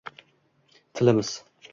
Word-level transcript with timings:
Tilimiz 0.95 1.31